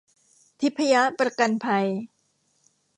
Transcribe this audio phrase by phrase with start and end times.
[0.59, 1.87] ทิพยประกันภัย